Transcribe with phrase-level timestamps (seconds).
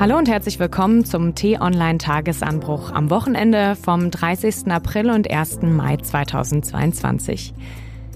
[0.00, 4.68] Hallo und herzlich willkommen zum T-Online-Tagesanbruch am Wochenende vom 30.
[4.68, 5.60] April und 1.
[5.60, 7.52] Mai 2022.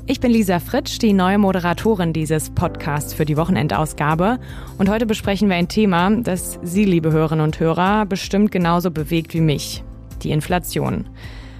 [0.06, 4.38] Ich bin Lisa Fritsch, die neue Moderatorin dieses Podcasts für die Wochenendausgabe.
[4.78, 9.34] Und heute besprechen wir ein Thema, das Sie, liebe Hörerinnen und Hörer, bestimmt genauso bewegt
[9.34, 9.84] wie mich.
[10.22, 11.10] Die Inflation.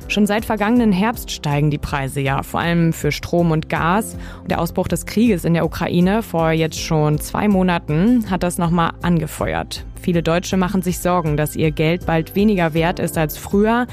[0.09, 4.17] Schon seit vergangenen Herbst steigen die Preise ja, vor allem für Strom und Gas.
[4.43, 8.59] Und der Ausbruch des Krieges in der Ukraine vor jetzt schon zwei Monaten hat das
[8.59, 9.85] nochmal angefeuert.
[10.01, 13.87] Viele Deutsche machen sich Sorgen, dass ihr Geld bald weniger wert ist als früher.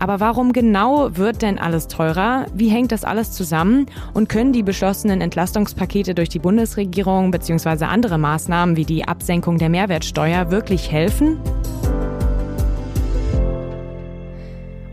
[0.00, 2.46] Aber warum genau wird denn alles teurer?
[2.52, 3.86] Wie hängt das alles zusammen?
[4.14, 7.84] Und können die beschlossenen Entlastungspakete durch die Bundesregierung bzw.
[7.84, 11.38] andere Maßnahmen wie die Absenkung der Mehrwertsteuer wirklich helfen?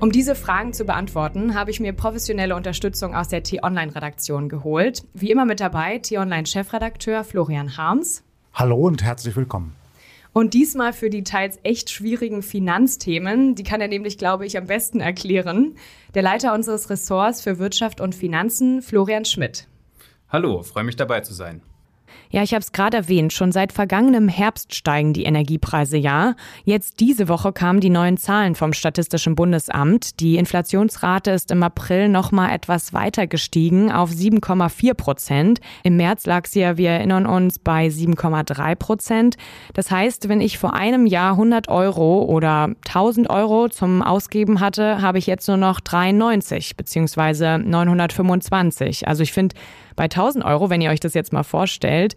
[0.02, 5.04] Um diese Fragen zu beantworten, habe ich mir professionelle Unterstützung aus der T-Online-Redaktion geholt.
[5.14, 8.24] Wie immer mit dabei T-Online-Chefredakteur Florian Harms.
[8.54, 9.76] Hallo und herzlich willkommen.
[10.32, 13.56] Und diesmal für die teils echt schwierigen Finanzthemen.
[13.56, 15.76] Die kann er nämlich, glaube ich, am besten erklären.
[16.14, 19.68] Der Leiter unseres Ressorts für Wirtschaft und Finanzen, Florian Schmidt.
[20.30, 21.62] Hallo, freue mich dabei zu sein.
[22.32, 26.36] Ja, ich habe es gerade erwähnt, schon seit vergangenem Herbst steigen die Energiepreise ja.
[26.64, 30.20] Jetzt diese Woche kamen die neuen Zahlen vom Statistischen Bundesamt.
[30.20, 35.60] Die Inflationsrate ist im April noch mal etwas weiter gestiegen auf 7,4 Prozent.
[35.84, 39.38] Im März lag sie ja, wir erinnern uns, bei 7,3 Prozent.
[39.74, 45.02] Das heißt, wenn ich vor einem Jahr 100 Euro oder 1000 Euro zum Ausgeben hatte,
[45.02, 49.08] habe ich jetzt nur noch 93 beziehungsweise 925.
[49.08, 49.56] Also ich finde,
[49.96, 52.16] bei 1000 Euro, wenn ihr euch das jetzt mal vorstellt,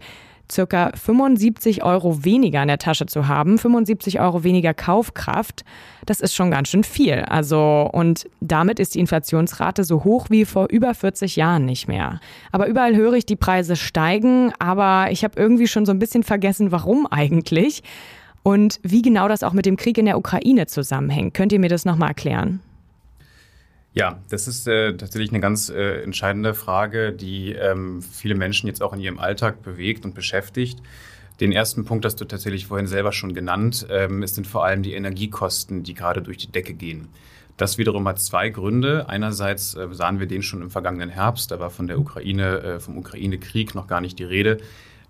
[0.51, 5.63] circa 75 Euro weniger in der Tasche zu haben, 75 Euro weniger Kaufkraft,
[6.05, 7.19] das ist schon ganz schön viel.
[7.27, 12.19] Also, und damit ist die Inflationsrate so hoch wie vor über 40 Jahren nicht mehr.
[12.51, 16.23] Aber überall höre ich, die Preise steigen, aber ich habe irgendwie schon so ein bisschen
[16.23, 17.83] vergessen, warum eigentlich.
[18.43, 21.33] Und wie genau das auch mit dem Krieg in der Ukraine zusammenhängt.
[21.33, 22.59] Könnt ihr mir das nochmal erklären?
[23.93, 28.81] Ja, das ist äh, tatsächlich eine ganz äh, entscheidende Frage, die ähm, viele Menschen jetzt
[28.81, 30.79] auch in ihrem Alltag bewegt und beschäftigt.
[31.39, 33.85] Den ersten Punkt hast du tatsächlich vorhin selber schon genannt.
[33.91, 37.09] Ähm, es sind vor allem die Energiekosten, die gerade durch die Decke gehen.
[37.57, 39.09] Das wiederum hat zwei Gründe.
[39.09, 42.79] Einerseits äh, sahen wir den schon im vergangenen Herbst, da war von der Ukraine, äh,
[42.79, 44.57] vom Ukraine-Krieg noch gar nicht die Rede,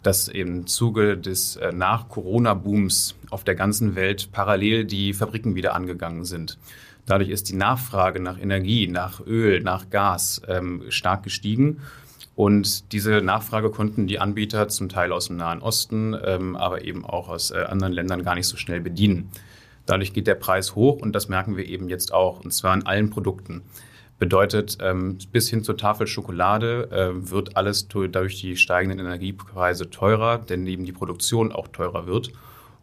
[0.02, 6.26] dass im Zuge des äh, Nach-Corona-Booms auf der ganzen Welt parallel die Fabriken wieder angegangen
[6.26, 6.58] sind.
[7.06, 11.82] Dadurch ist die Nachfrage nach Energie, nach Öl, nach Gas ähm, stark gestiegen.
[12.36, 17.06] Und diese Nachfrage konnten die Anbieter zum Teil aus dem Nahen Osten, ähm, aber eben
[17.06, 19.30] auch aus äh, anderen Ländern gar nicht so schnell bedienen.
[19.86, 22.86] Dadurch geht der Preis hoch und das merken wir eben jetzt auch, und zwar in
[22.86, 23.64] allen Produkten.
[24.18, 30.38] Bedeutet, ähm, bis hin zur Tafel Schokolade äh, wird alles durch die steigenden Energiepreise teurer,
[30.38, 32.32] denn eben die Produktion auch teurer wird.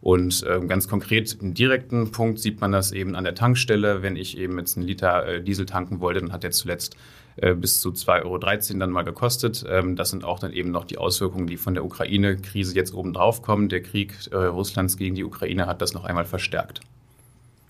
[0.01, 4.03] Und äh, ganz konkret im direkten Punkt sieht man das eben an der Tankstelle.
[4.03, 6.97] Wenn ich eben jetzt einen Liter äh, Diesel tanken wollte, dann hat der zuletzt
[7.37, 8.39] äh, bis zu 2,13 Euro
[8.79, 9.65] dann mal gekostet.
[9.69, 13.13] Ähm, das sind auch dann eben noch die Auswirkungen, die von der Ukraine-Krise jetzt oben
[13.13, 13.69] drauf kommen.
[13.69, 16.81] Der Krieg äh, Russlands gegen die Ukraine hat das noch einmal verstärkt.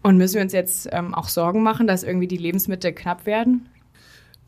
[0.03, 3.69] Und müssen wir uns jetzt ähm, auch Sorgen machen, dass irgendwie die Lebensmittel knapp werden?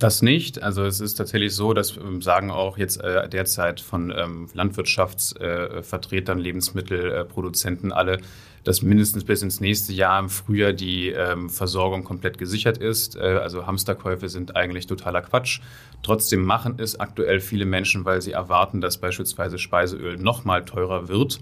[0.03, 0.61] Das nicht.
[0.61, 6.41] Also es ist tatsächlich so, das ähm, sagen auch jetzt äh, derzeit von ähm, Landwirtschaftsvertretern,
[6.41, 8.19] äh, Lebensmittelproduzenten alle,
[8.65, 13.15] dass mindestens bis ins nächste Jahr im Frühjahr die ähm, Versorgung komplett gesichert ist.
[13.15, 15.61] Äh, also Hamsterkäufe sind eigentlich totaler Quatsch.
[16.03, 21.07] Trotzdem machen es aktuell viele Menschen, weil sie erwarten, dass beispielsweise Speiseöl noch mal teurer
[21.07, 21.39] wird.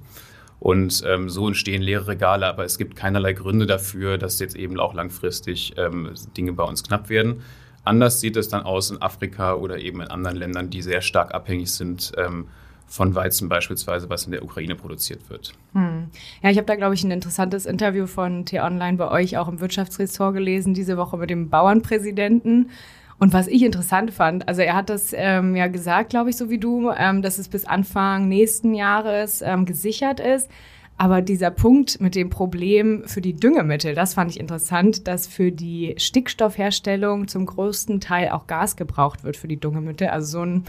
[0.58, 4.78] Und ähm, so entstehen leere Regale, aber es gibt keinerlei Gründe dafür, dass jetzt eben
[4.78, 7.42] auch langfristig ähm, Dinge bei uns knapp werden.
[7.84, 11.34] Anders sieht es dann aus in Afrika oder eben in anderen Ländern, die sehr stark
[11.34, 12.48] abhängig sind ähm,
[12.86, 15.52] von Weizen beispielsweise, was in der Ukraine produziert wird.
[15.74, 16.08] Hm.
[16.42, 19.60] Ja, ich habe da, glaube ich, ein interessantes Interview von T-Online bei euch auch im
[19.60, 22.70] Wirtschaftsressort gelesen, diese Woche mit dem Bauernpräsidenten.
[23.20, 26.50] Und was ich interessant fand, also er hat das ähm, ja gesagt, glaube ich, so
[26.50, 30.50] wie du, ähm, dass es bis Anfang nächsten Jahres ähm, gesichert ist.
[31.00, 35.50] Aber dieser Punkt mit dem Problem für die Düngemittel, das fand ich interessant, dass für
[35.50, 40.08] die Stickstoffherstellung zum größten Teil auch Gas gebraucht wird für die Düngemittel.
[40.08, 40.64] Also so ein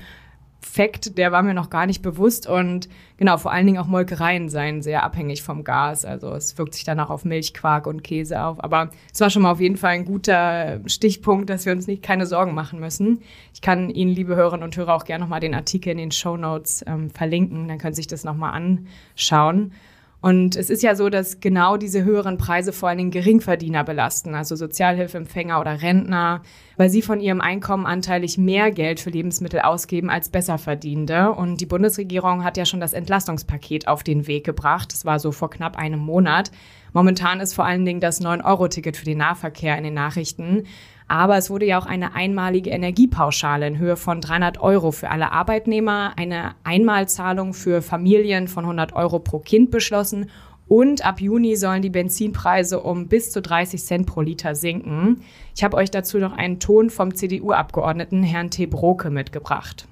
[0.62, 2.48] Fakt, der war mir noch gar nicht bewusst.
[2.48, 2.88] Und
[3.18, 6.06] genau, vor allen Dingen auch Molkereien seien sehr abhängig vom Gas.
[6.06, 8.64] Also es wirkt sich dann auch auf Milch, Quark und Käse auf.
[8.64, 12.04] Aber es war schon mal auf jeden Fall ein guter Stichpunkt, dass wir uns nicht
[12.04, 13.20] keine Sorgen machen müssen.
[13.54, 16.38] Ich kann Ihnen, liebe Hörerinnen und Hörer, auch gerne nochmal den Artikel in den Show
[16.38, 17.68] Notes ähm, verlinken.
[17.68, 19.74] Dann können Sie sich das nochmal anschauen.
[20.22, 24.36] Und es ist ja so, dass genau diese höheren Preise vor allen Dingen Geringverdiener belasten,
[24.36, 26.44] also Sozialhilfeempfänger oder Rentner,
[26.78, 31.32] weil sie von ihrem Einkommen anteilig mehr Geld für Lebensmittel ausgeben als Besserverdienende.
[31.32, 34.94] Und die Bundesregierung hat ja schon das Entlastungspaket auf den Weg gebracht.
[34.94, 36.52] Das war so vor knapp einem Monat.
[36.94, 40.66] Momentan ist vor allen Dingen das 9-Euro-Ticket für den Nahverkehr in den Nachrichten.
[41.12, 45.34] Aber es wurde ja auch eine einmalige Energiepauschale in Höhe von 300 Euro für alle
[45.34, 50.30] Arbeitnehmer, eine Einmalzahlung für Familien von 100 Euro pro Kind beschlossen
[50.70, 55.20] und ab Juni sollen die Benzinpreise um bis zu 30 Cent pro Liter sinken.
[55.54, 58.70] Ich habe euch dazu noch einen Ton vom CDU-Abgeordneten Herrn T.
[59.10, 59.90] Mitgebracht.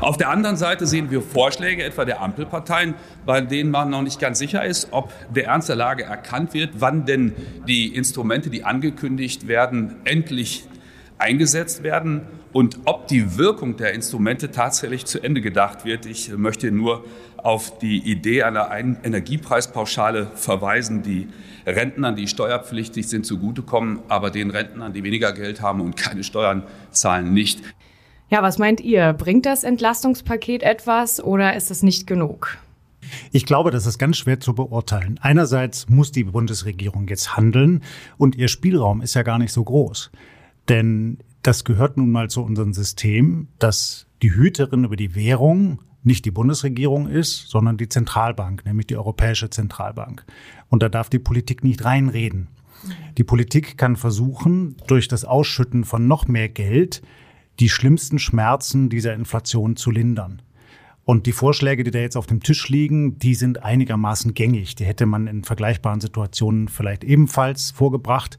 [0.00, 2.94] Auf der anderen Seite sehen wir Vorschläge etwa der Ampelparteien,
[3.24, 6.70] bei denen man noch nicht ganz sicher ist, ob der Ernst der Lage erkannt wird,
[6.78, 7.34] wann denn
[7.66, 10.64] die Instrumente, die angekündigt werden, endlich
[11.18, 12.22] eingesetzt werden
[12.52, 16.06] und ob die Wirkung der Instrumente tatsächlich zu Ende gedacht wird.
[16.06, 17.04] Ich möchte nur
[17.36, 21.28] auf die Idee einer Energiepreispauschale verweisen, die
[21.66, 26.64] Rentnern, die steuerpflichtig sind, zugutekommen, aber den Rentnern, die weniger Geld haben und keine Steuern
[26.90, 27.62] zahlen, nicht.
[28.28, 29.12] Ja, was meint ihr?
[29.12, 32.58] Bringt das Entlastungspaket etwas oder ist es nicht genug?
[33.30, 35.20] Ich glaube, das ist ganz schwer zu beurteilen.
[35.22, 37.84] Einerseits muss die Bundesregierung jetzt handeln
[38.18, 40.10] und ihr Spielraum ist ja gar nicht so groß.
[40.68, 46.24] Denn das gehört nun mal zu unserem System, dass die Hüterin über die Währung nicht
[46.24, 50.24] die Bundesregierung ist, sondern die Zentralbank, nämlich die Europäische Zentralbank.
[50.68, 52.48] Und da darf die Politik nicht reinreden.
[53.18, 57.02] Die Politik kann versuchen, durch das Ausschütten von noch mehr Geld
[57.60, 60.42] die schlimmsten Schmerzen dieser Inflation zu lindern.
[61.04, 64.74] Und die Vorschläge, die da jetzt auf dem Tisch liegen, die sind einigermaßen gängig.
[64.74, 68.38] Die hätte man in vergleichbaren Situationen vielleicht ebenfalls vorgebracht.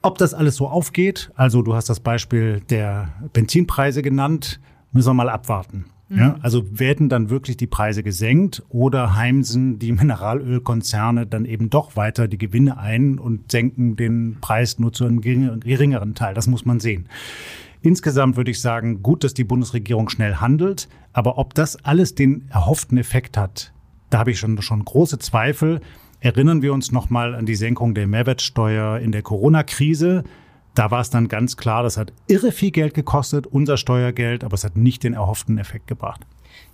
[0.00, 4.60] Ob das alles so aufgeht, also du hast das Beispiel der Benzinpreise genannt,
[4.92, 5.86] müssen wir mal abwarten.
[6.08, 6.18] Mhm.
[6.18, 11.96] Ja, also werden dann wirklich die Preise gesenkt oder heimsen die Mineralölkonzerne dann eben doch
[11.96, 16.34] weiter die Gewinne ein und senken den Preis nur zu einem geringeren Teil?
[16.34, 17.08] Das muss man sehen.
[17.82, 22.48] Insgesamt würde ich sagen, gut, dass die Bundesregierung schnell handelt, aber ob das alles den
[22.50, 23.72] erhofften Effekt hat,
[24.10, 25.80] da habe ich schon, schon große Zweifel.
[26.20, 30.24] Erinnern wir uns nochmal an die Senkung der Mehrwertsteuer in der Corona-Krise.
[30.74, 34.54] Da war es dann ganz klar, das hat irre viel Geld gekostet, unser Steuergeld, aber
[34.54, 36.20] es hat nicht den erhofften Effekt gebracht.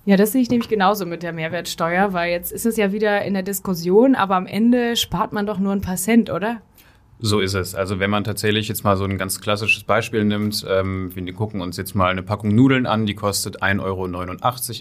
[0.04, 3.24] Ja, das sehe ich nämlich genauso mit der Mehrwertsteuer, weil jetzt ist es ja wieder
[3.24, 6.60] in der Diskussion, aber am Ende spart man doch nur ein paar Cent, oder?
[7.24, 7.76] So ist es.
[7.76, 11.60] Also wenn man tatsächlich jetzt mal so ein ganz klassisches Beispiel nimmt, ähm, wir gucken
[11.60, 14.06] uns jetzt mal eine Packung Nudeln an, die kostet 1,89 Euro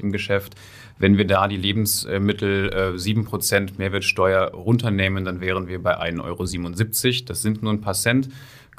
[0.01, 0.55] im Geschäft.
[0.97, 7.25] Wenn wir da die Lebensmittel äh, 7% Mehrwertsteuer runternehmen, dann wären wir bei 1,77 Euro.
[7.27, 8.29] Das sind nur ein paar Cent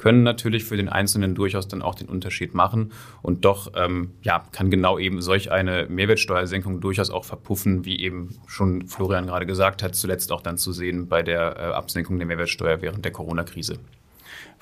[0.03, 2.91] können natürlich für den Einzelnen durchaus dann auch den Unterschied machen.
[3.21, 8.35] Und doch ähm, ja, kann genau eben solch eine Mehrwertsteuersenkung durchaus auch verpuffen, wie eben
[8.45, 12.27] schon Florian gerade gesagt hat, zuletzt auch dann zu sehen bei der äh, Absenkung der
[12.27, 13.79] Mehrwertsteuer während der Corona-Krise.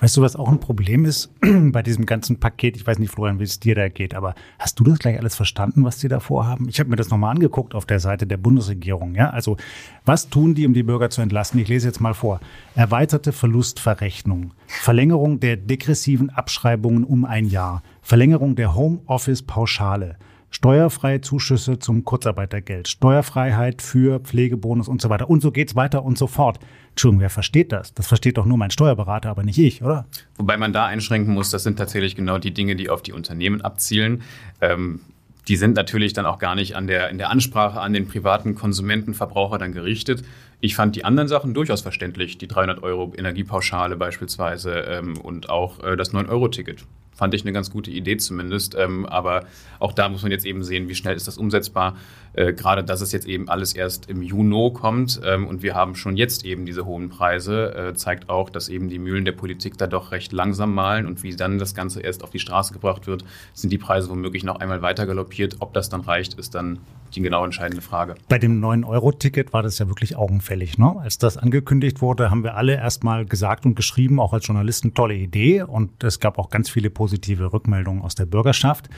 [0.02, 2.76] Weißt du, was auch ein Problem ist bei diesem ganzen Paket?
[2.76, 5.36] Ich weiß nicht, Florian, wie es dir da geht, aber hast du das gleich alles
[5.36, 6.68] verstanden, was die da vorhaben?
[6.68, 9.14] Ich habe mir das nochmal angeguckt auf der Seite der Bundesregierung.
[9.14, 9.58] Ja, also
[10.04, 11.60] was tun die, um die Bürger zu entlasten?
[11.60, 12.40] Ich lese jetzt mal vor:
[12.74, 20.16] Erweiterte Verlustverrechnung, Verlängerung der degressiven Abschreibungen um ein Jahr, Verlängerung der Homeoffice-Pauschale
[20.52, 25.28] steuerfreie Zuschüsse zum Kurzarbeitergeld, Steuerfreiheit für Pflegebonus und so weiter.
[25.28, 26.60] Und so geht's weiter und so fort.
[26.90, 27.94] Entschuldigung, wer versteht das?
[27.94, 30.06] Das versteht doch nur mein Steuerberater, aber nicht ich, oder?
[30.36, 33.62] Wobei man da einschränken muss, das sind tatsächlich genau die Dinge, die auf die Unternehmen
[33.62, 34.22] abzielen.
[34.60, 35.00] Ähm,
[35.48, 38.54] die sind natürlich dann auch gar nicht an der, in der Ansprache an den privaten
[38.54, 40.22] Konsumenten, Verbraucher dann gerichtet.
[40.64, 45.82] Ich fand die anderen Sachen durchaus verständlich, die 300 Euro Energiepauschale beispielsweise ähm, und auch
[45.82, 48.76] äh, das 9-Euro-Ticket fand ich eine ganz gute Idee zumindest.
[48.78, 49.44] Ähm, aber
[49.80, 51.96] auch da muss man jetzt eben sehen, wie schnell ist das umsetzbar.
[52.34, 55.96] Äh, gerade, dass es jetzt eben alles erst im Juni kommt ähm, und wir haben
[55.96, 59.76] schon jetzt eben diese hohen Preise, äh, zeigt auch, dass eben die Mühlen der Politik
[59.78, 63.08] da doch recht langsam malen und wie dann das Ganze erst auf die Straße gebracht
[63.08, 65.56] wird, sind die Preise womöglich noch einmal weiter galoppiert.
[65.58, 66.78] Ob das dann reicht, ist dann
[67.12, 68.14] die genau entscheidende Frage.
[68.28, 70.78] Bei dem 9-Euro-Ticket war das ja wirklich augenfällig.
[70.78, 70.96] Ne?
[71.00, 75.14] Als das angekündigt wurde, haben wir alle erstmal gesagt und geschrieben, auch als Journalisten, tolle
[75.14, 75.62] Idee.
[75.62, 78.88] Und es gab auch ganz viele positive Rückmeldungen aus der Bürgerschaft.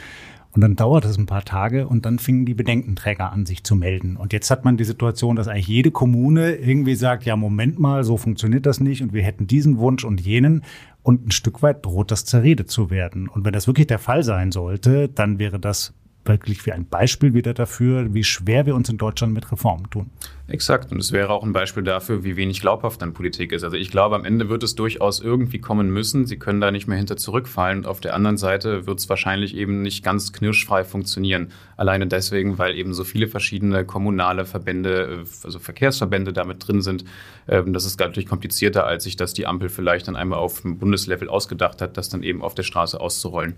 [0.54, 3.75] Und dann dauert es ein paar Tage und dann fingen die Bedenkenträger an, sich zu
[3.75, 4.16] melden.
[4.16, 8.04] Und jetzt hat man die Situation, dass eigentlich jede Kommune irgendwie sagt, ja, Moment mal,
[8.04, 10.62] so funktioniert das nicht und wir hätten diesen Wunsch und jenen.
[11.02, 13.28] Und ein Stück weit droht das zerredet zu werden.
[13.28, 15.92] Und wenn das wirklich der Fall sein sollte, dann wäre das
[16.24, 20.10] wirklich wie ein Beispiel wieder dafür, wie schwer wir uns in Deutschland mit Reformen tun.
[20.46, 20.92] Exakt.
[20.92, 23.64] Und es wäre auch ein Beispiel dafür, wie wenig glaubhaft dann Politik ist.
[23.64, 26.26] Also ich glaube, am Ende wird es durchaus irgendwie kommen müssen.
[26.26, 27.78] Sie können da nicht mehr hinter zurückfallen.
[27.78, 31.50] Und auf der anderen Seite wird es wahrscheinlich eben nicht ganz knirschfrei funktionieren.
[31.78, 37.04] Alleine deswegen, weil eben so viele verschiedene kommunale Verbände, also Verkehrsverbände damit drin sind.
[37.48, 40.78] Ähm, das ist natürlich komplizierter, als sich das die Ampel vielleicht dann einmal auf dem
[40.78, 43.54] Bundeslevel ausgedacht hat, das dann eben auf der Straße auszurollen.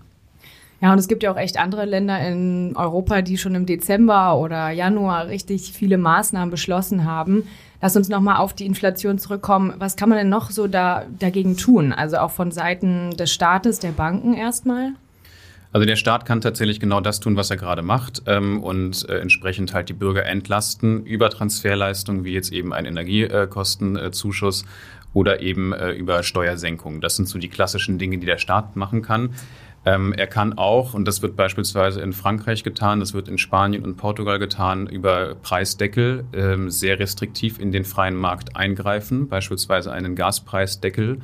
[0.79, 4.37] Ja, und es gibt ja auch echt andere Länder in Europa, die schon im Dezember
[4.37, 7.43] oder Januar richtig viele Maßnahmen beschlossen haben.
[7.81, 9.73] Lass uns nochmal auf die Inflation zurückkommen.
[9.79, 11.93] Was kann man denn noch so da, dagegen tun?
[11.93, 14.93] Also auch von Seiten des Staates, der Banken erstmal?
[15.73, 19.19] Also der Staat kann tatsächlich genau das tun, was er gerade macht ähm, und äh,
[19.19, 24.65] entsprechend halt die Bürger entlasten über Transferleistungen, wie jetzt eben ein Energiekostenzuschuss
[25.13, 27.01] oder eben äh, über Steuersenkungen.
[27.01, 29.31] Das sind so die klassischen Dinge, die der Staat machen kann.
[29.85, 33.83] Ähm, er kann auch, und das wird beispielsweise in Frankreich getan, das wird in Spanien
[33.83, 40.15] und Portugal getan, über Preisdeckel ähm, sehr restriktiv in den freien Markt eingreifen, beispielsweise einen
[40.15, 41.19] Gaspreisdeckel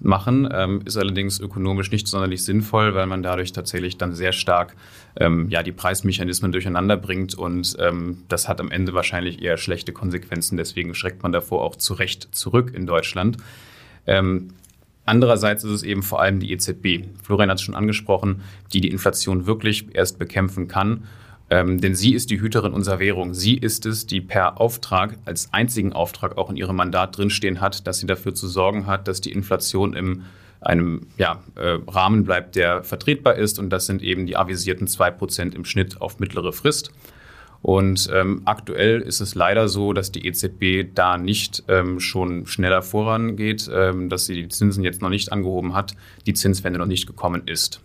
[0.00, 4.74] machen, ähm, ist allerdings ökonomisch nicht sonderlich sinnvoll, weil man dadurch tatsächlich dann sehr stark
[5.16, 9.92] ähm, ja, die Preismechanismen durcheinander bringt und ähm, das hat am Ende wahrscheinlich eher schlechte
[9.92, 10.56] Konsequenzen.
[10.56, 13.38] Deswegen schreckt man davor auch zu Recht zurück in Deutschland.
[15.08, 18.42] Andererseits ist es eben vor allem die EZB, Florian hat es schon angesprochen,
[18.74, 21.04] die die Inflation wirklich erst bekämpfen kann.
[21.50, 23.32] Ähm, denn sie ist die Hüterin unserer Währung.
[23.32, 27.86] Sie ist es, die per Auftrag, als einzigen Auftrag auch in ihrem Mandat drinstehen hat,
[27.86, 30.24] dass sie dafür zu sorgen hat, dass die Inflation im
[30.60, 33.58] einem ja, äh, Rahmen bleibt, der vertretbar ist.
[33.58, 36.90] Und das sind eben die avisierten zwei Prozent im Schnitt auf mittlere Frist.
[37.68, 42.80] Und ähm, aktuell ist es leider so, dass die EZB da nicht ähm, schon schneller
[42.80, 45.94] vorangeht, ähm, dass sie die Zinsen jetzt noch nicht angehoben hat,
[46.24, 47.82] die Zinswende noch nicht gekommen ist.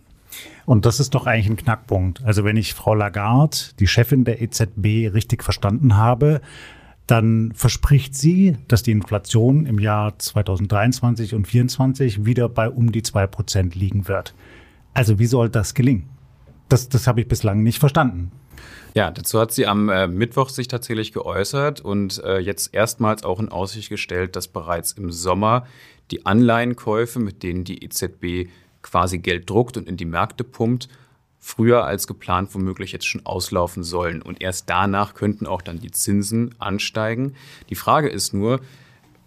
[0.66, 2.24] Und das ist doch eigentlich ein Knackpunkt.
[2.24, 6.40] Also wenn ich Frau Lagarde, die Chefin der EZB, richtig verstanden habe,
[7.06, 13.04] dann verspricht sie, dass die Inflation im Jahr 2023 und 2024 wieder bei um die
[13.04, 14.34] zwei Prozent liegen wird.
[14.94, 16.08] Also wie soll das gelingen?
[16.70, 18.32] Das, das habe ich bislang nicht verstanden.
[18.96, 23.40] Ja, dazu hat sie am äh, Mittwoch sich tatsächlich geäußert und äh, jetzt erstmals auch
[23.40, 25.66] in Aussicht gestellt, dass bereits im Sommer
[26.12, 28.50] die Anleihenkäufe, mit denen die EZB
[28.84, 30.90] quasi Geld druckt und in die Märkte pumpt,
[31.40, 34.22] früher als geplant womöglich jetzt schon auslaufen sollen.
[34.22, 37.36] Und erst danach könnten auch dann die Zinsen ansteigen.
[37.70, 38.60] Die Frage ist nur,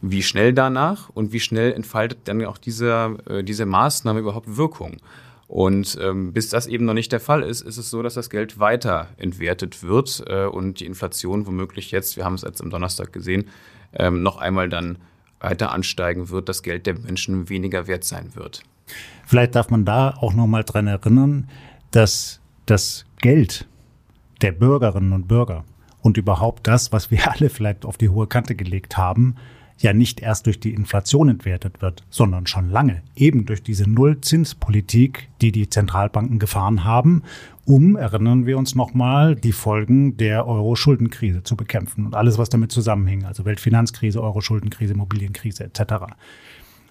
[0.01, 4.99] wie schnell danach und wie schnell entfaltet dann auch diese, äh, diese Maßnahme überhaupt Wirkung?
[5.49, 8.31] Und ähm, bis das eben noch nicht der Fall ist, ist es so, dass das
[8.31, 12.71] Geld weiter entwertet wird äh, und die Inflation womöglich jetzt, wir haben es jetzt am
[12.71, 13.49] Donnerstag gesehen,
[13.93, 14.99] ähm, noch einmal dann
[15.39, 18.63] weiter ansteigen wird, das Geld der Menschen weniger wert sein wird.
[19.25, 21.49] Vielleicht darf man da auch noch mal dran erinnern,
[21.93, 23.67] dass das Geld
[24.43, 25.65] der Bürgerinnen und Bürger
[26.03, 29.37] und überhaupt das, was wir alle vielleicht auf die hohe Kante gelegt haben,
[29.79, 35.29] ja nicht erst durch die Inflation entwertet wird, sondern schon lange, eben durch diese Nullzinspolitik,
[35.41, 37.23] die die Zentralbanken gefahren haben,
[37.65, 42.73] um, erinnern wir uns nochmal, die Folgen der Euro-Schuldenkrise zu bekämpfen und alles, was damit
[42.73, 46.15] zusammenhing, also Weltfinanzkrise, Euro-Schuldenkrise, Immobilienkrise etc.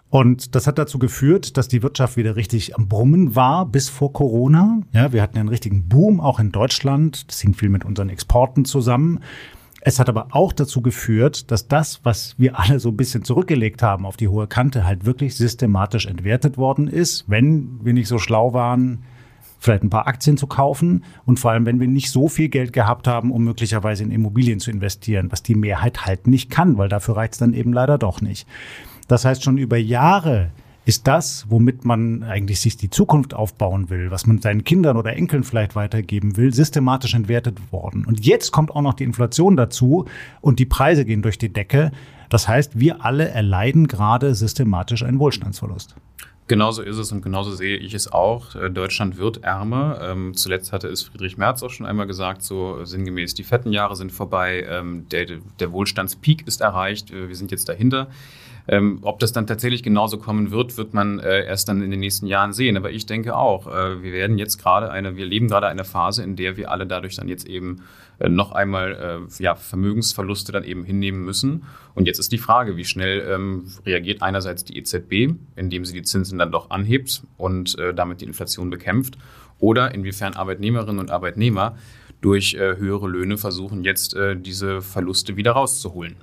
[0.10, 4.14] Und das hat dazu geführt, dass die Wirtschaft wieder richtig am Brummen war bis vor
[4.14, 4.82] Corona.
[4.94, 7.28] Ja, wir hatten einen richtigen Boom auch in Deutschland.
[7.30, 9.20] Das hing viel mit unseren Exporten zusammen.
[9.88, 13.84] Es hat aber auch dazu geführt, dass das, was wir alle so ein bisschen zurückgelegt
[13.84, 18.18] haben auf die hohe Kante, halt wirklich systematisch entwertet worden ist, wenn wir nicht so
[18.18, 19.04] schlau waren,
[19.60, 22.74] vielleicht ein paar Aktien zu kaufen und vor allem, wenn wir nicht so viel Geld
[22.74, 26.90] gehabt haben, um möglicherweise in Immobilien zu investieren, was die Mehrheit halt nicht kann, weil
[26.90, 28.48] dafür reicht es dann eben leider doch nicht.
[29.08, 30.50] Das heißt, schon über Jahre
[30.86, 35.14] ist das, womit man eigentlich sich die Zukunft aufbauen will, was man seinen Kindern oder
[35.14, 38.06] Enkeln vielleicht weitergeben will, systematisch entwertet worden.
[38.06, 40.06] Und jetzt kommt auch noch die Inflation dazu
[40.42, 41.92] und die Preise gehen durch die Decke.
[42.30, 45.96] Das heißt, wir alle erleiden gerade systematisch einen Wohlstandsverlust.
[46.48, 48.54] Genauso ist es und genauso sehe ich es auch.
[48.54, 50.00] Äh, Deutschland wird ärmer.
[50.04, 53.96] Ähm, zuletzt hatte es Friedrich Merz auch schon einmal gesagt, so sinngemäß, die fetten Jahre
[53.96, 55.26] sind vorbei, ähm, der,
[55.60, 58.10] der Wohlstandspeak ist erreicht, äh, wir sind jetzt dahinter.
[58.68, 62.00] Ähm, ob das dann tatsächlich genauso kommen wird, wird man äh, erst dann in den
[62.00, 62.78] nächsten Jahren sehen.
[62.78, 66.24] Aber ich denke auch, äh, wir werden jetzt gerade eine, wir leben gerade eine Phase,
[66.24, 67.84] in der wir alle dadurch dann jetzt eben
[68.20, 71.66] äh, noch einmal äh, ja, Vermögensverluste dann eben hinnehmen müssen.
[71.94, 76.04] Und jetzt ist die Frage, wie schnell ähm, reagiert einerseits die EZB, indem sie die
[76.04, 79.18] Zinsen dann doch anhebt und äh, damit die Inflation bekämpft,
[79.60, 81.78] oder inwiefern Arbeitnehmerinnen und Arbeitnehmer
[82.20, 86.16] durch höhere Löhne versuchen, jetzt diese Verluste wieder rauszuholen.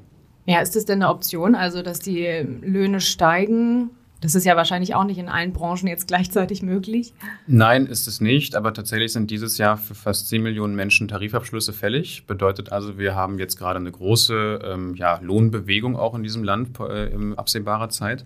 [0.46, 2.26] Ja, ist das denn eine Option, also dass die
[2.62, 7.12] Löhne steigen Das ist ja wahrscheinlich auch nicht in allen Branchen jetzt gleichzeitig möglich.
[7.48, 8.54] Nein, ist es nicht.
[8.54, 12.26] Aber tatsächlich sind dieses Jahr für fast 10 Millionen Menschen Tarifabschlüsse fällig.
[12.26, 16.78] Bedeutet also, wir haben jetzt gerade eine große ähm, ja, Lohnbewegung auch in diesem Land
[16.78, 18.24] äh, in absehbarer Zeit.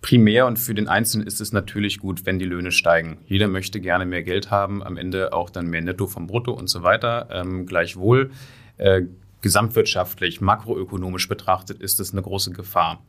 [0.00, 3.18] Primär und für den Einzelnen ist es natürlich gut, wenn die Löhne steigen.
[3.26, 6.68] Jeder möchte gerne mehr Geld haben, am Ende auch dann mehr Netto vom Brutto und
[6.68, 7.28] so weiter.
[7.32, 8.30] Ähm, gleichwohl,
[8.76, 9.02] äh,
[9.40, 13.02] gesamtwirtschaftlich, makroökonomisch betrachtet, ist es eine große Gefahr.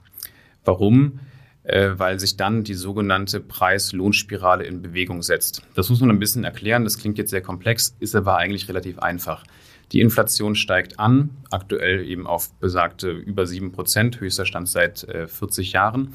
[0.65, 1.19] Warum?
[1.63, 5.62] Äh, weil sich dann die sogenannte Preis-Lohnspirale in Bewegung setzt.
[5.75, 9.00] Das muss man ein bisschen erklären, das klingt jetzt sehr komplex, ist aber eigentlich relativ
[9.00, 9.43] einfach.
[9.91, 15.27] Die Inflation steigt an, aktuell eben auf besagte über 7 Prozent, höchster Stand seit äh,
[15.27, 16.13] 40 Jahren.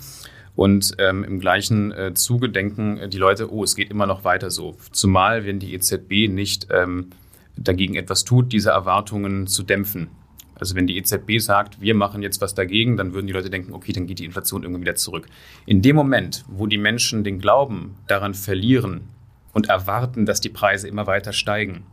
[0.56, 4.24] Und ähm, im gleichen äh, Zuge denken äh, die Leute, oh, es geht immer noch
[4.24, 4.76] weiter so.
[4.92, 7.10] Zumal, wenn die EZB nicht ähm,
[7.56, 10.08] dagegen etwas tut, diese Erwartungen zu dämpfen.
[10.54, 13.72] Also wenn die EZB sagt, wir machen jetzt was dagegen, dann würden die Leute denken,
[13.72, 15.26] okay, dann geht die Inflation irgendwie wieder zurück.
[15.66, 19.08] In dem Moment, wo die Menschen den Glauben daran verlieren
[19.52, 21.84] und erwarten, dass die Preise immer weiter steigen,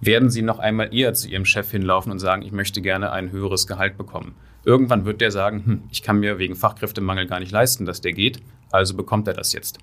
[0.00, 3.32] werden sie noch einmal eher zu ihrem Chef hinlaufen und sagen, ich möchte gerne ein
[3.32, 4.34] höheres Gehalt bekommen.
[4.64, 8.12] Irgendwann wird der sagen, hm, ich kann mir wegen Fachkräftemangel gar nicht leisten, dass der
[8.12, 9.78] geht, also bekommt er das jetzt.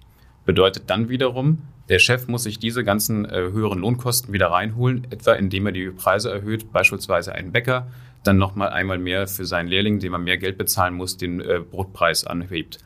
[0.46, 5.34] Bedeutet dann wiederum, der Chef muss sich diese ganzen äh, höheren Lohnkosten wieder reinholen, etwa
[5.34, 7.88] indem er die Preise erhöht, beispielsweise einen Bäcker,
[8.24, 11.60] dann nochmal einmal mehr für seinen Lehrling, dem er mehr Geld bezahlen muss, den äh,
[11.60, 12.80] Brotpreis anhebt.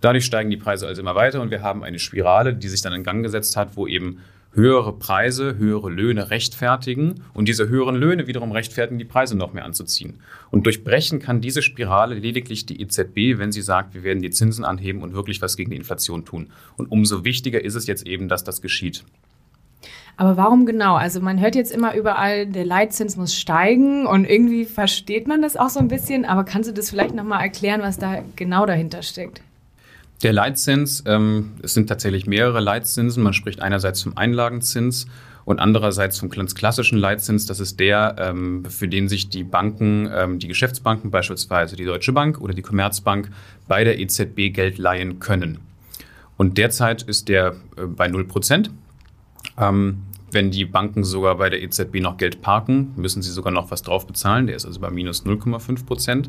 [0.00, 2.92] Dadurch steigen die Preise also immer weiter und wir haben eine Spirale, die sich dann
[2.92, 4.20] in Gang gesetzt hat, wo eben
[4.52, 9.64] höhere Preise, höhere Löhne rechtfertigen und diese höheren Löhne wiederum rechtfertigen, die Preise noch mehr
[9.64, 10.20] anzuziehen.
[10.50, 14.64] Und durchbrechen kann diese Spirale lediglich die EZB, wenn sie sagt, wir werden die Zinsen
[14.64, 16.50] anheben und wirklich was gegen die Inflation tun.
[16.76, 19.04] Und umso wichtiger ist es jetzt eben, dass das geschieht.
[20.16, 20.96] Aber warum genau?
[20.96, 25.56] Also man hört jetzt immer überall, der Leitzins muss steigen und irgendwie versteht man das
[25.56, 26.24] auch so ein bisschen.
[26.24, 29.42] Aber kannst du das vielleicht nochmal erklären, was da genau dahinter steckt?
[30.22, 33.22] Der Leitzins, ähm, es sind tatsächlich mehrere Leitzinsen.
[33.22, 35.06] Man spricht einerseits vom Einlagenzins
[35.44, 37.46] und andererseits vom ganz klassischen Leitzins.
[37.46, 42.12] Das ist der, ähm, für den sich die Banken, ähm, die Geschäftsbanken, beispielsweise die Deutsche
[42.12, 43.30] Bank oder die Commerzbank,
[43.68, 45.60] bei der EZB Geld leihen können.
[46.36, 48.72] Und derzeit ist der äh, bei 0 Prozent.
[49.56, 53.70] Ähm, wenn die Banken sogar bei der EZB noch Geld parken, müssen sie sogar noch
[53.70, 54.48] was drauf bezahlen.
[54.48, 56.28] Der ist also bei minus 0,5 Prozent.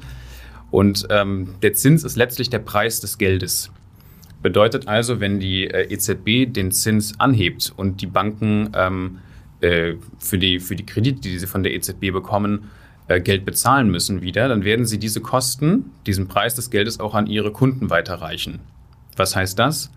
[0.70, 3.72] Und ähm, der Zins ist letztlich der Preis des Geldes.
[4.42, 9.20] Bedeutet also, wenn die äh, EZB den Zins anhebt und die Banken ähm,
[9.60, 12.70] äh, für, die, für die Kredite, die sie von der EZB bekommen,
[13.10, 17.16] äh, Geld bezahlen müssen wieder, dann werden sie diese Kosten, diesen Preis des Geldes auch
[17.16, 18.60] an ihre Kunden weiterreichen.
[19.18, 19.92] Was heißt das?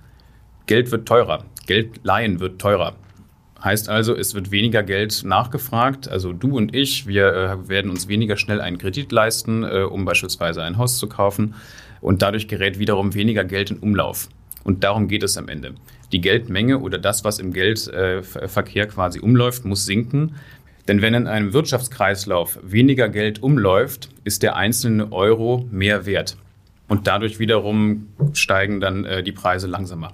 [0.67, 1.45] Geld wird teurer.
[1.67, 2.97] Geld leihen wird teurer.
[3.63, 6.09] Heißt also, es wird weniger Geld nachgefragt.
[6.09, 10.05] Also du und ich, wir äh, werden uns weniger schnell einen Kredit leisten, äh, um
[10.05, 11.55] beispielsweise ein Haus zu kaufen
[12.03, 14.29] und dadurch gerät wiederum weniger Geld in Umlauf.
[14.65, 15.75] Und darum geht es am Ende.
[16.13, 20.35] Die Geldmenge oder das, was im Geldverkehr quasi umläuft, muss sinken.
[20.89, 26.37] Denn wenn in einem Wirtschaftskreislauf weniger Geld umläuft, ist der einzelne Euro mehr wert.
[26.89, 30.13] Und dadurch wiederum steigen dann äh, die Preise langsamer.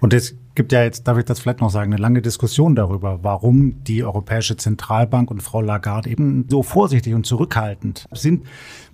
[0.00, 3.20] Und es gibt ja jetzt, darf ich das vielleicht noch sagen, eine lange Diskussion darüber,
[3.22, 8.46] warum die Europäische Zentralbank und Frau Lagarde eben so vorsichtig und zurückhaltend sind.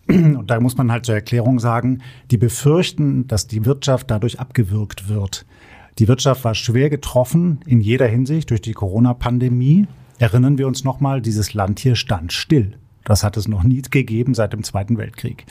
[0.08, 5.08] Und da muss man halt zur Erklärung sagen, die befürchten, dass die Wirtschaft dadurch abgewürgt
[5.08, 5.46] wird.
[5.98, 9.86] Die Wirtschaft war schwer getroffen in jeder Hinsicht durch die Corona-Pandemie.
[10.18, 12.78] Erinnern wir uns nochmal, dieses Land hier stand still.
[13.04, 15.46] Das hat es noch nie gegeben seit dem Zweiten Weltkrieg.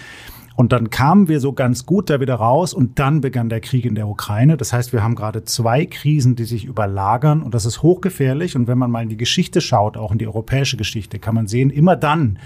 [0.56, 3.86] Und dann kamen wir so ganz gut da wieder raus und dann begann der Krieg
[3.86, 4.56] in der Ukraine.
[4.56, 8.56] Das heißt, wir haben gerade zwei Krisen, die sich überlagern und das ist hochgefährlich.
[8.56, 11.48] Und wenn man mal in die Geschichte schaut, auch in die europäische Geschichte, kann man
[11.48, 12.40] sehen, immer dann,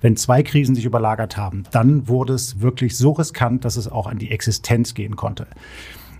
[0.00, 4.06] wenn zwei Krisen sich überlagert haben, dann wurde es wirklich so riskant, dass es auch
[4.06, 5.46] an die Existenz gehen konnte.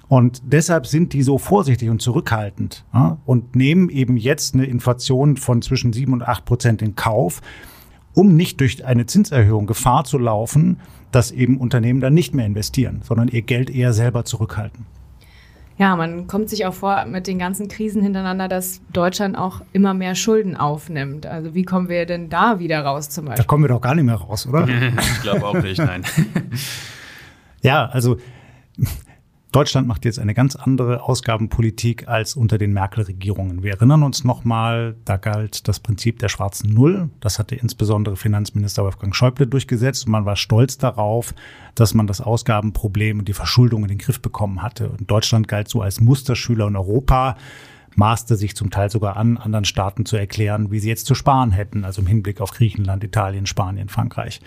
[0.08, 5.36] Und deshalb sind die so vorsichtig und zurückhaltend ja, und nehmen eben jetzt eine Inflation
[5.36, 7.40] von zwischen sieben und acht Prozent in Kauf,
[8.12, 10.80] um nicht durch eine Zinserhöhung Gefahr zu laufen,
[11.12, 14.84] dass eben Unternehmen dann nicht mehr investieren, sondern ihr Geld eher selber zurückhalten.
[15.80, 19.94] Ja, man kommt sich auch vor mit den ganzen Krisen hintereinander, dass Deutschland auch immer
[19.94, 21.24] mehr Schulden aufnimmt.
[21.24, 23.44] Also wie kommen wir denn da wieder raus zum Beispiel?
[23.44, 24.68] Da kommen wir doch gar nicht mehr raus, oder?
[24.98, 26.04] ich glaube auch nicht, nein.
[27.62, 28.18] ja, also
[29.52, 33.64] Deutschland macht jetzt eine ganz andere Ausgabenpolitik als unter den Merkel-Regierungen.
[33.64, 37.10] Wir erinnern uns nochmal, da galt das Prinzip der schwarzen Null.
[37.18, 41.34] Das hatte insbesondere Finanzminister Wolfgang Schäuble durchgesetzt und man war stolz darauf,
[41.74, 44.88] dass man das Ausgabenproblem und die Verschuldung in den Griff bekommen hatte.
[44.88, 47.36] Und Deutschland galt so als Musterschüler in Europa
[47.96, 51.50] maßte sich zum Teil sogar an, anderen Staaten zu erklären, wie sie jetzt zu sparen
[51.50, 54.40] hätten, also im Hinblick auf Griechenland, Italien, Spanien, Frankreich.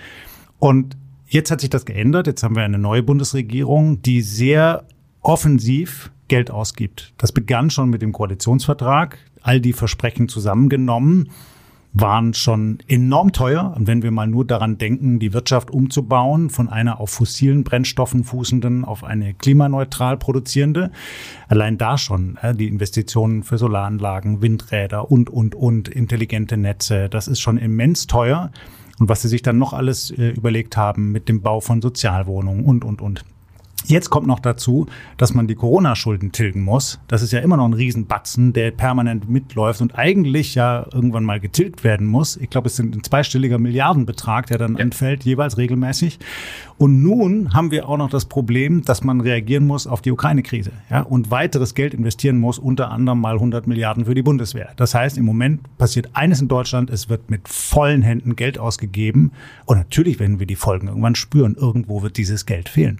[0.59, 0.95] Und
[1.33, 2.27] Jetzt hat sich das geändert.
[2.27, 4.85] Jetzt haben wir eine neue Bundesregierung, die sehr
[5.23, 7.13] offensiv Geld ausgibt.
[7.17, 9.17] Das begann schon mit dem Koalitionsvertrag.
[9.41, 11.29] All die Versprechen zusammengenommen
[11.93, 13.73] waren schon enorm teuer.
[13.77, 18.23] Und wenn wir mal nur daran denken, die Wirtschaft umzubauen, von einer auf fossilen Brennstoffen
[18.23, 20.91] fußenden auf eine klimaneutral produzierende,
[21.47, 27.27] allein da schon äh, die Investitionen für Solaranlagen, Windräder und, und, und, intelligente Netze, das
[27.27, 28.51] ist schon immens teuer.
[28.99, 32.65] Und was sie sich dann noch alles äh, überlegt haben mit dem Bau von Sozialwohnungen
[32.65, 33.23] und, und, und.
[33.85, 36.99] Jetzt kommt noch dazu, dass man die Corona-Schulden tilgen muss.
[37.07, 41.39] Das ist ja immer noch ein Riesenbatzen, der permanent mitläuft und eigentlich ja irgendwann mal
[41.39, 42.37] getilgt werden muss.
[42.37, 44.83] Ich glaube, es sind ein zweistelliger Milliardenbetrag, der dann ja.
[44.83, 46.19] anfällt, jeweils regelmäßig.
[46.77, 50.71] Und nun haben wir auch noch das Problem, dass man reagieren muss auf die Ukraine-Krise
[50.89, 54.69] ja, und weiteres Geld investieren muss, unter anderem mal 100 Milliarden für die Bundeswehr.
[54.77, 59.31] Das heißt, im Moment passiert eines in Deutschland, es wird mit vollen Händen Geld ausgegeben
[59.65, 61.55] und natürlich werden wir die Folgen irgendwann spüren.
[61.55, 62.99] Irgendwo wird dieses Geld fehlen.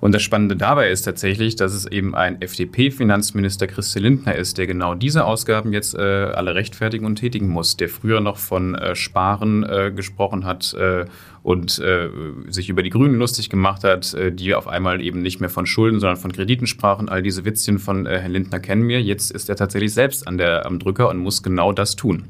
[0.00, 4.66] Und das Spannende dabei ist tatsächlich, dass es eben ein FDP-Finanzminister Christel Lindner ist, der
[4.66, 8.94] genau diese Ausgaben jetzt äh, alle rechtfertigen und tätigen muss, der früher noch von äh,
[8.94, 11.06] Sparen äh, gesprochen hat äh,
[11.42, 12.08] und äh,
[12.48, 15.66] sich über die Grünen lustig gemacht hat, äh, die auf einmal eben nicht mehr von
[15.66, 17.08] Schulden, sondern von Krediten sprachen.
[17.08, 19.02] All diese Witzchen von Herrn Lindner kennen wir.
[19.02, 22.28] Jetzt ist er tatsächlich selbst an der, am Drücker und muss genau das tun.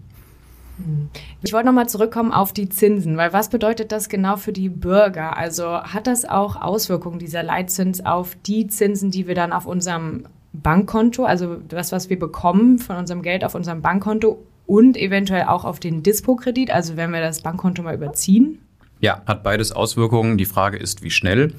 [1.43, 5.37] Ich wollte nochmal zurückkommen auf die Zinsen, weil was bedeutet das genau für die Bürger?
[5.37, 10.25] Also hat das auch Auswirkungen, dieser Leitzins, auf die Zinsen, die wir dann auf unserem
[10.53, 15.65] Bankkonto, also das, was wir bekommen von unserem Geld auf unserem Bankkonto und eventuell auch
[15.65, 18.59] auf den Dispo-Kredit, also wenn wir das Bankkonto mal überziehen?
[19.01, 20.39] Ja, hat beides Auswirkungen.
[20.39, 21.53] Die Frage ist, wie schnell.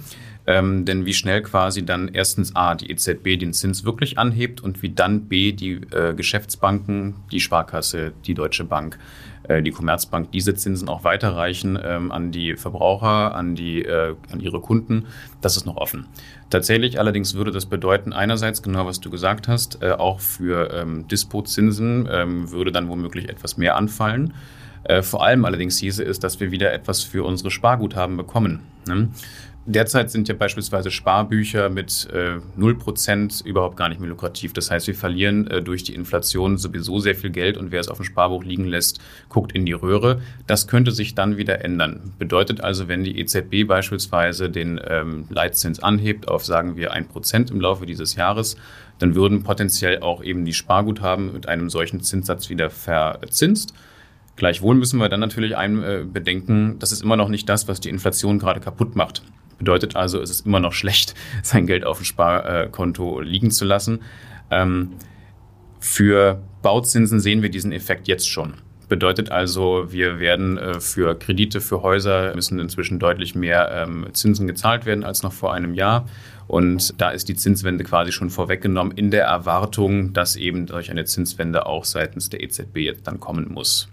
[0.48, 4.84] Ähm, denn wie schnell quasi dann erstens A, die EZB den Zins wirklich anhebt und
[4.84, 9.00] wie dann B, die äh, Geschäftsbanken, die Sparkasse, die Deutsche Bank,
[9.48, 14.40] äh, die Commerzbank diese Zinsen auch weiterreichen ähm, an die Verbraucher, an, die, äh, an
[14.40, 15.06] ihre Kunden,
[15.42, 16.06] das ist noch offen.
[16.52, 21.08] Tatsächlich allerdings würde das bedeuten, einerseits genau was du gesagt hast, äh, auch für ähm,
[21.08, 24.34] Dispo-Zinsen ähm, würde dann womöglich etwas mehr anfallen.
[24.84, 28.62] Äh, vor allem allerdings hieße es, dass wir wieder etwas für unsere Sparguthaben bekommen.
[28.88, 29.10] Ne?
[29.68, 34.54] Derzeit sind ja beispielsweise Sparbücher mit äh, 0% überhaupt gar nicht mehr lukrativ.
[34.54, 37.88] Das heißt, wir verlieren äh, durch die Inflation sowieso sehr viel Geld und wer es
[37.88, 40.22] auf dem Sparbuch liegen lässt, guckt in die Röhre.
[40.46, 42.14] Das könnte sich dann wieder ändern.
[42.20, 47.60] Bedeutet also, wenn die EZB beispielsweise den ähm, Leitzins anhebt auf, sagen wir, 1% im
[47.60, 48.58] Laufe dieses Jahres,
[49.00, 53.74] dann würden potenziell auch eben die Sparguthaben mit einem solchen Zinssatz wieder verzinst.
[54.36, 57.80] Gleichwohl müssen wir dann natürlich ein, äh, bedenken, das ist immer noch nicht das, was
[57.80, 59.24] die Inflation gerade kaputt macht.
[59.58, 64.02] Bedeutet also, es ist immer noch schlecht, sein Geld auf dem Sparkonto liegen zu lassen.
[64.52, 64.94] Ähm,
[65.80, 68.56] für Bauzinsen sehen wir diesen Effekt jetzt schon.
[68.88, 74.46] Bedeutet also, wir werden äh, für Kredite für Häuser müssen inzwischen deutlich mehr ähm, Zinsen
[74.46, 76.08] gezahlt werden als noch vor einem Jahr.
[76.48, 81.06] Und da ist die Zinswende quasi schon vorweggenommen in der Erwartung, dass eben durch eine
[81.06, 83.90] Zinswende auch seitens der EZB jetzt dann kommen muss.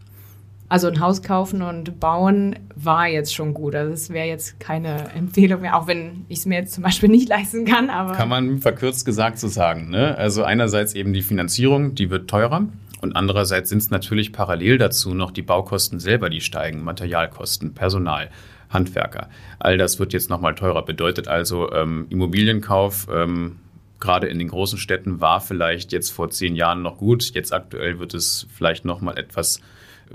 [0.73, 3.75] Also ein Haus kaufen und bauen war jetzt schon gut.
[3.75, 7.11] Also es wäre jetzt keine Empfehlung mehr, auch wenn ich es mir jetzt zum Beispiel
[7.11, 7.91] nicht leisten kann.
[7.91, 9.91] Aber kann man verkürzt gesagt so sagen.
[9.91, 10.17] Ne?
[10.17, 12.69] Also einerseits eben die Finanzierung, die wird teurer.
[13.03, 18.31] Und andererseits sind es natürlich parallel dazu noch die Baukosten selber, die steigen, Materialkosten, Personal.
[18.71, 19.29] Handwerker.
[19.59, 20.83] All das wird jetzt nochmal teurer.
[20.87, 23.59] Bedeutet also ähm, Immobilienkauf, ähm,
[24.01, 27.35] gerade in den großen Städten, war vielleicht jetzt vor zehn Jahren noch gut.
[27.35, 29.61] Jetzt aktuell wird es vielleicht nochmal etwas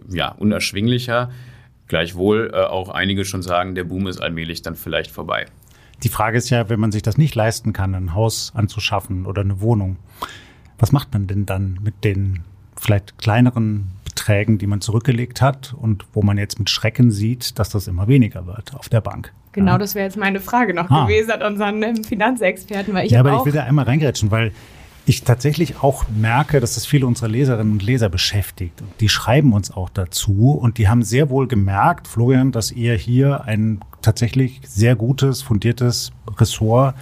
[0.09, 1.29] ja, unerschwinglicher.
[1.87, 5.45] Gleichwohl äh, auch einige schon sagen, der Boom ist allmählich dann vielleicht vorbei.
[6.03, 9.41] Die Frage ist ja, wenn man sich das nicht leisten kann, ein Haus anzuschaffen oder
[9.41, 9.97] eine Wohnung,
[10.77, 12.43] was macht man denn dann mit den
[12.75, 17.69] vielleicht kleineren Beträgen, die man zurückgelegt hat und wo man jetzt mit Schrecken sieht, dass
[17.69, 19.33] das immer weniger wird auf der Bank?
[19.53, 19.77] Genau, ja.
[19.79, 21.05] das wäre jetzt meine Frage noch ah.
[21.05, 22.93] gewesen an unseren ähm, Finanzexperten.
[22.93, 24.51] Weil ich ja, aber ich will da einmal reingrätschen, weil
[25.07, 28.83] ich tatsächlich auch merke, dass es viele unserer Leserinnen und Leser beschäftigt.
[28.99, 33.45] Die schreiben uns auch dazu und die haben sehr wohl gemerkt, Florian, dass ihr hier
[33.45, 36.93] ein tatsächlich sehr gutes, fundiertes Ressort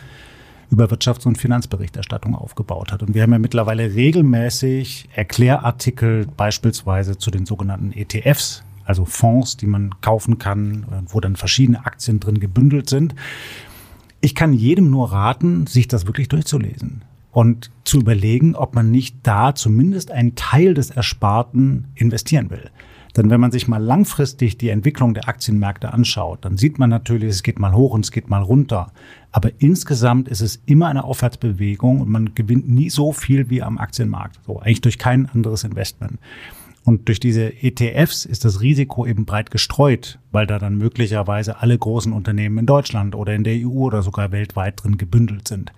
[0.70, 3.02] über Wirtschafts- und Finanzberichterstattung aufgebaut hat.
[3.02, 9.68] Und wir haben ja mittlerweile regelmäßig Erklärartikel beispielsweise zu den sogenannten ETFs, also Fonds, die
[9.68, 13.16] man kaufen kann, wo dann verschiedene Aktien drin gebündelt sind.
[14.22, 17.02] Ich kann jedem nur raten, sich das wirklich durchzulesen
[17.36, 22.72] und zu überlegen, ob man nicht da zumindest einen Teil des Ersparten investieren will.
[23.18, 27.30] Denn wenn man sich mal langfristig die Entwicklung der Aktienmärkte anschaut, dann sieht man natürlich,
[27.30, 28.94] es geht mal hoch und es geht mal runter.
[29.34, 33.80] Aber insgesamt ist es immer eine Aufwärtsbewegung und man gewinnt nie so viel wie am
[33.80, 34.40] Aktienmarkt.
[34.46, 36.20] So eigentlich durch kein anderes Investment.
[36.86, 41.78] Und durch diese ETFs ist das Risiko eben breit gestreut, weil da dann möglicherweise alle
[41.78, 45.74] großen Unternehmen in Deutschland oder in der EU oder sogar weltweit drin gebündelt sind.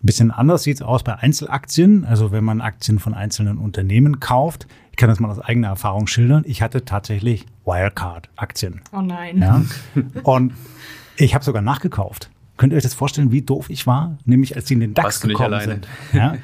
[0.00, 4.20] Ein bisschen anders sieht es aus bei Einzelaktien, also wenn man Aktien von einzelnen Unternehmen
[4.20, 4.68] kauft.
[4.92, 6.44] Ich kann das mal aus eigener Erfahrung schildern.
[6.46, 8.80] Ich hatte tatsächlich Wirecard-Aktien.
[8.92, 9.38] Oh nein.
[9.38, 9.62] Ja?
[10.22, 10.52] Und
[11.16, 12.30] ich habe sogar nachgekauft.
[12.56, 14.18] Könnt ihr euch das vorstellen, wie doof ich war?
[14.24, 15.72] Nämlich als sie in den DAX gekommen alleine.
[15.72, 15.88] sind.
[16.12, 16.36] Ja?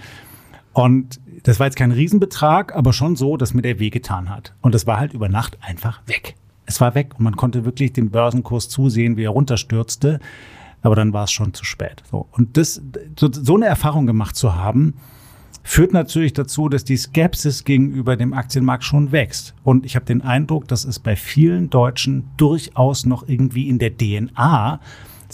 [0.72, 4.52] Und das war jetzt kein Riesenbetrag, aber schon so, dass mir der wehgetan hat.
[4.62, 6.34] Und das war halt über Nacht einfach weg.
[6.66, 10.18] Es war weg und man konnte wirklich den Börsenkurs zusehen, wie er runterstürzte.
[10.84, 12.02] Aber dann war es schon zu spät.
[12.10, 12.28] So.
[12.30, 12.80] Und das,
[13.18, 14.94] so, so eine Erfahrung gemacht zu haben,
[15.64, 19.54] führt natürlich dazu, dass die Skepsis gegenüber dem Aktienmarkt schon wächst.
[19.64, 23.96] Und ich habe den Eindruck, dass es bei vielen Deutschen durchaus noch irgendwie in der
[23.96, 24.78] DNA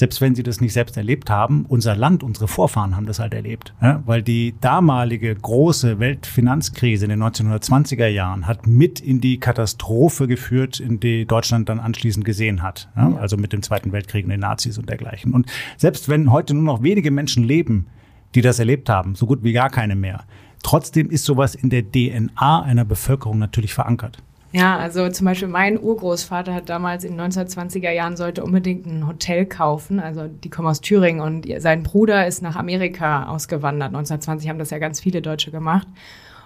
[0.00, 3.34] selbst wenn sie das nicht selbst erlebt haben, unser Land, unsere Vorfahren haben das halt
[3.34, 3.74] erlebt.
[3.82, 4.02] Ja?
[4.06, 10.80] Weil die damalige große Weltfinanzkrise in den 1920er Jahren hat mit in die Katastrophe geführt,
[10.80, 12.88] in die Deutschland dann anschließend gesehen hat.
[12.96, 13.14] Ja?
[13.16, 15.34] Also mit dem Zweiten Weltkrieg und den Nazis und dergleichen.
[15.34, 17.88] Und selbst wenn heute nur noch wenige Menschen leben,
[18.34, 20.24] die das erlebt haben, so gut wie gar keine mehr,
[20.62, 24.22] trotzdem ist sowas in der DNA einer Bevölkerung natürlich verankert.
[24.52, 29.06] Ja, also zum Beispiel mein Urgroßvater hat damals in den 1920er Jahren sollte unbedingt ein
[29.06, 30.00] Hotel kaufen.
[30.00, 33.88] Also die kommen aus Thüringen und sein Bruder ist nach Amerika ausgewandert.
[33.88, 35.86] 1920 haben das ja ganz viele Deutsche gemacht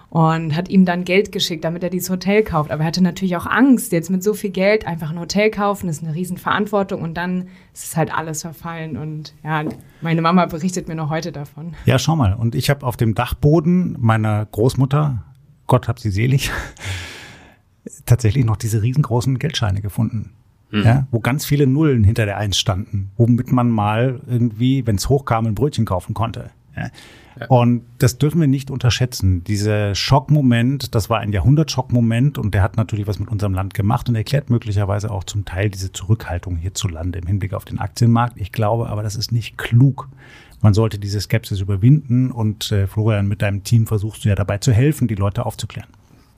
[0.09, 2.71] und hat ihm dann Geld geschickt, damit er dieses Hotel kauft.
[2.71, 5.89] Aber er hatte natürlich auch Angst, jetzt mit so viel Geld einfach ein Hotel kaufen,
[5.89, 8.97] ist eine Riesenverantwortung und dann ist es halt alles verfallen.
[8.97, 9.63] Und ja,
[10.01, 11.73] meine Mama berichtet mir noch heute davon.
[11.85, 12.33] Ja, schau mal.
[12.33, 15.23] Und ich habe auf dem Dachboden meiner Großmutter,
[15.67, 16.51] Gott hab sie selig,
[18.05, 20.31] tatsächlich noch diese riesengroßen Geldscheine gefunden.
[20.71, 20.83] Mhm.
[20.83, 25.09] Ja, wo ganz viele Nullen hinter der Eins standen, womit man mal irgendwie, wenn es
[25.09, 26.49] hochkam, ein Brötchen kaufen konnte.
[26.75, 26.89] Ja.
[27.39, 27.47] Ja.
[27.47, 29.43] Und das dürfen wir nicht unterschätzen.
[29.43, 34.07] Dieser Schockmoment, das war ein Jahrhundertschockmoment und der hat natürlich was mit unserem Land gemacht
[34.07, 38.39] und erklärt möglicherweise auch zum Teil diese Zurückhaltung hierzulande im Hinblick auf den Aktienmarkt.
[38.39, 40.07] Ich glaube aber, das ist nicht klug.
[40.61, 44.57] Man sollte diese Skepsis überwinden und äh, Florian, mit deinem Team versuchst du ja dabei
[44.59, 45.89] zu helfen, die Leute aufzuklären.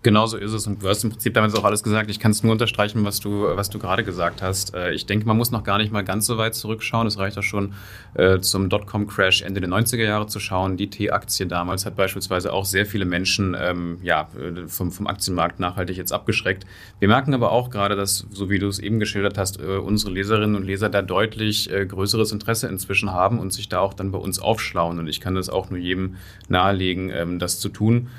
[0.03, 2.09] Genauso ist es und du hast im Prinzip damit auch alles gesagt.
[2.11, 4.75] Ich kann es nur unterstreichen, was du, was du gerade gesagt hast.
[4.75, 7.07] Äh, ich denke, man muss noch gar nicht mal ganz so weit zurückschauen.
[7.07, 7.73] Es reicht ja schon
[8.13, 10.77] äh, zum Dotcom-Crash Ende der 90er Jahre zu schauen.
[10.77, 14.29] Die T-Aktie damals hat beispielsweise auch sehr viele Menschen ähm, ja,
[14.67, 16.65] vom, vom Aktienmarkt nachhaltig jetzt abgeschreckt.
[16.99, 20.11] Wir merken aber auch gerade, dass, so wie du es eben geschildert hast, äh, unsere
[20.11, 24.19] Leserinnen und Leser da deutlich größeres Interesse inzwischen haben und sich da auch dann bei
[24.19, 24.99] uns aufschlauen.
[24.99, 26.15] Und ich kann das auch nur jedem
[26.49, 28.09] nahelegen, ähm, das zu tun.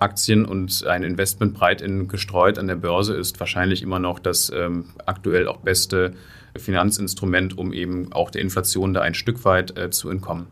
[0.00, 4.50] Aktien und ein Investment breit in, gestreut an der Börse ist wahrscheinlich immer noch das
[4.54, 6.14] ähm, aktuell auch beste
[6.56, 10.46] Finanzinstrument, um eben auch der Inflation da ein Stück weit äh, zu entkommen.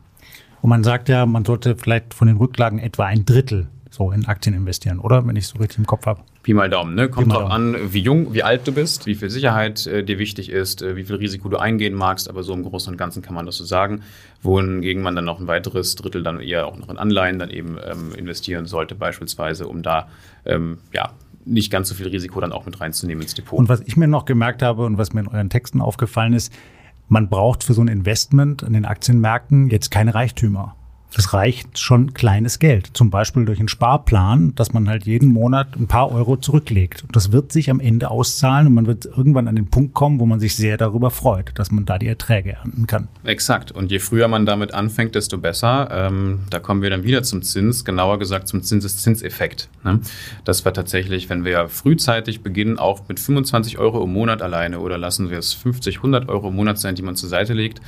[0.60, 4.26] Und man sagt ja, man sollte vielleicht von den Rücklagen etwa ein Drittel so in
[4.26, 5.26] Aktien investieren, oder?
[5.26, 6.20] Wenn ich es so richtig im Kopf habe.
[6.42, 7.08] Pi mal Daumen, ne?
[7.08, 10.50] Kommt drauf an, wie jung, wie alt du bist, wie viel Sicherheit äh, dir wichtig
[10.50, 13.34] ist, äh, wie viel Risiko du eingehen magst, aber so im Großen und Ganzen kann
[13.34, 14.02] man das so sagen.
[14.42, 17.76] Wohingegen man dann noch ein weiteres Drittel dann eher auch noch in Anleihen dann eben
[17.84, 20.08] ähm, investieren sollte, beispielsweise, um da
[20.44, 21.12] ähm, ja
[21.44, 23.58] nicht ganz so viel Risiko dann auch mit reinzunehmen ins Depot.
[23.58, 26.52] Und was ich mir noch gemerkt habe und was mir in euren Texten aufgefallen ist,
[27.08, 30.76] man braucht für so ein Investment an den Aktienmärkten jetzt keine Reichtümer.
[31.16, 32.90] Es reicht schon kleines Geld.
[32.92, 37.02] Zum Beispiel durch einen Sparplan, dass man halt jeden Monat ein paar Euro zurücklegt.
[37.02, 40.20] Und das wird sich am Ende auszahlen und man wird irgendwann an den Punkt kommen,
[40.20, 43.08] wo man sich sehr darüber freut, dass man da die Erträge ernten kann.
[43.24, 43.72] Exakt.
[43.72, 45.88] Und je früher man damit anfängt, desto besser.
[45.90, 49.68] Ähm, da kommen wir dann wieder zum Zins, genauer gesagt zum Zinseszinseffekt.
[49.84, 50.00] Ne?
[50.44, 54.98] Das war tatsächlich, wenn wir frühzeitig beginnen, auch mit 25 Euro im Monat alleine oder
[54.98, 57.80] lassen wir es 50, 100 Euro im Monat sein, die man zur Seite legt,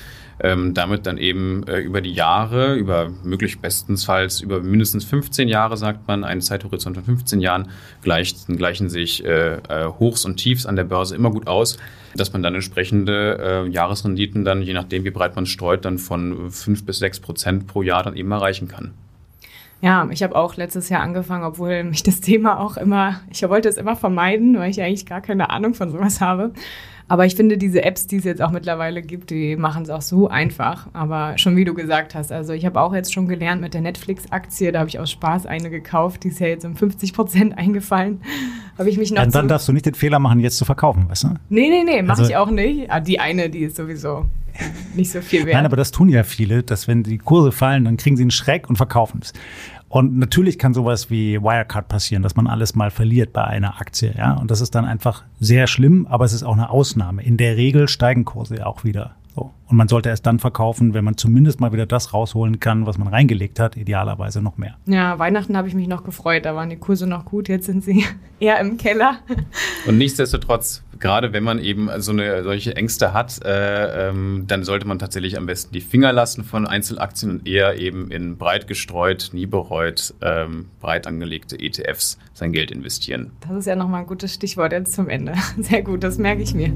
[0.42, 5.76] ähm, damit dann eben äh, über die Jahre, über möglich bestensfalls über mindestens 15 Jahre,
[5.76, 7.68] sagt man, einen Zeithorizont von 15 Jahren,
[8.03, 11.79] gleichen, gleichen sich äh, äh, Hochs und Tiefs an der Börse immer gut aus,
[12.14, 16.50] dass man dann entsprechende äh, Jahresrenditen dann, je nachdem wie breit man streut, dann von
[16.50, 18.94] 5 bis 6 Prozent pro Jahr dann eben erreichen kann.
[19.83, 23.68] Ja, ich habe auch letztes Jahr angefangen, obwohl mich das Thema auch immer, ich wollte
[23.68, 26.53] es immer vermeiden, weil ich eigentlich gar keine Ahnung von sowas habe.
[27.11, 30.01] Aber ich finde, diese Apps, die es jetzt auch mittlerweile gibt, die machen es auch
[30.01, 30.87] so einfach.
[30.92, 33.81] Aber schon wie du gesagt hast, also ich habe auch jetzt schon gelernt mit der
[33.81, 37.59] Netflix-Aktie, da habe ich aus Spaß eine gekauft, die ist ja jetzt um 50 Prozent
[37.59, 38.20] eingefallen.
[38.79, 39.25] Habe ich mich noch.
[39.25, 41.29] Ja, dann darfst du nicht den Fehler machen, jetzt zu verkaufen, weißt du?
[41.51, 42.90] Nee, nee, nee, mache also, ich auch nicht.
[42.90, 44.25] Ah, die eine, die ist sowieso
[44.94, 45.55] nicht so viel wert.
[45.55, 48.31] Nein, aber das tun ja viele, dass wenn die Kurse fallen, dann kriegen sie einen
[48.31, 49.33] Schreck und verkaufen es.
[49.90, 54.14] Und natürlich kann sowas wie Wirecard passieren, dass man alles mal verliert bei einer Aktie,
[54.16, 54.35] ja.
[54.35, 57.24] Und das ist dann einfach sehr schlimm, aber es ist auch eine Ausnahme.
[57.24, 59.16] In der Regel steigen Kurse ja auch wieder.
[59.34, 59.52] So.
[59.68, 62.98] Und man sollte erst dann verkaufen, wenn man zumindest mal wieder das rausholen kann, was
[62.98, 64.76] man reingelegt hat, idealerweise noch mehr.
[64.86, 67.84] Ja, Weihnachten habe ich mich noch gefreut, da waren die Kurse noch gut, jetzt sind
[67.84, 68.04] sie
[68.40, 69.18] eher im Keller.
[69.86, 74.88] Und nichtsdestotrotz, gerade wenn man eben so eine solche Ängste hat, äh, ähm, dann sollte
[74.88, 79.30] man tatsächlich am besten die Finger lassen von Einzelaktien und eher eben in breit gestreut,
[79.32, 83.30] nie bereut, ähm, breit angelegte ETFs sein Geld investieren.
[83.46, 85.34] Das ist ja nochmal ein gutes Stichwort jetzt zum Ende.
[85.60, 86.72] Sehr gut, das merke ich mir.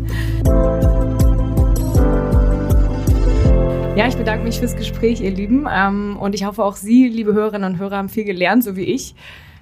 [3.96, 5.68] Ja, ich bedanke mich fürs Gespräch, ihr Lieben.
[5.72, 8.82] Ähm, und ich hoffe, auch Sie, liebe Hörerinnen und Hörer, haben viel gelernt, so wie
[8.82, 9.14] ich.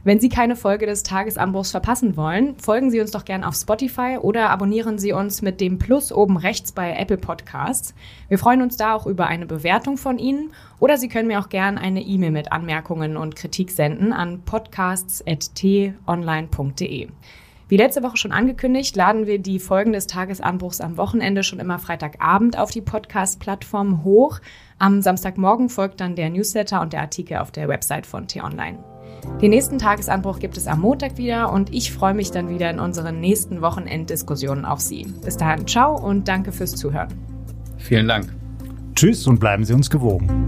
[0.04, 4.16] Wenn Sie keine Folge des Tagesanbruchs verpassen wollen, folgen Sie uns doch gerne auf Spotify
[4.18, 7.94] oder abonnieren Sie uns mit dem Plus oben rechts bei Apple Podcasts.
[8.28, 11.50] Wir freuen uns da auch über eine Bewertung von Ihnen oder Sie können mir auch
[11.50, 17.08] gerne eine E-Mail mit Anmerkungen und Kritik senden an podcasts.t-online.de.
[17.72, 21.78] Wie letzte Woche schon angekündigt, laden wir die Folgen des Tagesanbruchs am Wochenende schon immer
[21.78, 24.40] Freitagabend auf die Podcast-Plattform hoch.
[24.78, 28.78] Am Samstagmorgen folgt dann der Newsletter und der Artikel auf der Website von T-Online.
[29.40, 32.78] Den nächsten Tagesanbruch gibt es am Montag wieder und ich freue mich dann wieder in
[32.78, 35.06] unseren nächsten Wochenenddiskussionen auf Sie.
[35.24, 37.08] Bis dahin, ciao und danke fürs Zuhören.
[37.78, 38.34] Vielen Dank.
[38.94, 40.44] Tschüss und bleiben Sie uns gewogen.